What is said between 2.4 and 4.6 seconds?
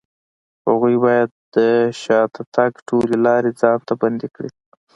تګ ټولې لارې ځان ته بندې کړي.